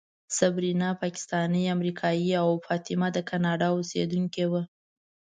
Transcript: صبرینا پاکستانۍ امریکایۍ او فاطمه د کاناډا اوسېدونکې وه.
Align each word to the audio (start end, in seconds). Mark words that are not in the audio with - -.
صبرینا 0.37 0.89
پاکستانۍ 1.01 1.63
امریکایۍ 1.75 2.29
او 2.41 2.49
فاطمه 2.67 3.07
د 3.15 3.17
کاناډا 3.29 3.67
اوسېدونکې 3.73 4.45
وه. 4.51 4.61